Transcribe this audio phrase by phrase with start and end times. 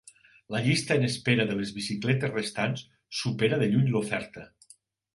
[0.53, 2.85] La llista en espera de les bicicletes restants
[3.23, 4.51] supera de lluny l'oferta.